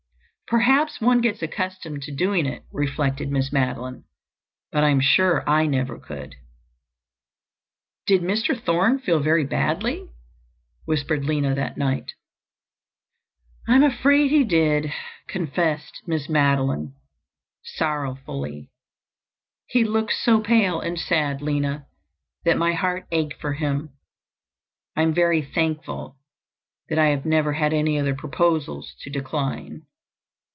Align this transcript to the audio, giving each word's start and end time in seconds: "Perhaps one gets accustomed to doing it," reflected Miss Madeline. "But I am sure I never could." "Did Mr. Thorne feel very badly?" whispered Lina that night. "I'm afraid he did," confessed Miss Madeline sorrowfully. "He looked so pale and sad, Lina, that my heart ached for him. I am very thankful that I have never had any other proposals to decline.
"Perhaps 0.47 0.99
one 0.99 1.21
gets 1.21 1.41
accustomed 1.41 2.01
to 2.03 2.11
doing 2.11 2.45
it," 2.45 2.63
reflected 2.73 3.31
Miss 3.31 3.53
Madeline. 3.53 4.03
"But 4.69 4.83
I 4.83 4.89
am 4.89 4.99
sure 4.99 5.47
I 5.49 5.65
never 5.65 5.97
could." 5.97 6.35
"Did 8.05 8.21
Mr. 8.21 8.61
Thorne 8.61 8.99
feel 8.99 9.21
very 9.21 9.45
badly?" 9.45 10.09
whispered 10.83 11.23
Lina 11.23 11.55
that 11.55 11.77
night. 11.77 12.15
"I'm 13.65 13.81
afraid 13.81 14.29
he 14.29 14.43
did," 14.43 14.91
confessed 15.25 16.01
Miss 16.05 16.27
Madeline 16.27 16.95
sorrowfully. 17.63 18.71
"He 19.67 19.85
looked 19.85 20.11
so 20.11 20.41
pale 20.41 20.81
and 20.81 20.99
sad, 20.99 21.41
Lina, 21.41 21.85
that 22.43 22.57
my 22.57 22.73
heart 22.73 23.07
ached 23.09 23.39
for 23.39 23.53
him. 23.53 23.91
I 24.97 25.03
am 25.03 25.13
very 25.13 25.41
thankful 25.41 26.17
that 26.89 26.99
I 26.99 27.05
have 27.05 27.25
never 27.25 27.53
had 27.53 27.71
any 27.71 27.97
other 27.97 28.13
proposals 28.15 28.93
to 28.99 29.09
decline. 29.09 29.83